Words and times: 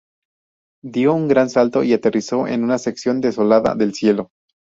Dio 0.93 1.13
un 1.13 1.27
gran 1.27 1.47
salto 1.51 1.83
y 1.83 1.93
aterrizó 1.93 2.47
en 2.47 2.63
una 2.63 2.79
sección 2.79 3.21
desolada 3.21 3.75
del 3.75 3.93
Cielo. 3.93 4.31